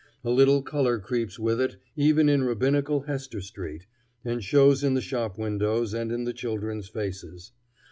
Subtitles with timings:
[0.23, 3.85] A little color creeps with it even into rabbinical Hester street,
[4.25, 7.51] and shows in the shop windows and in the children's faces.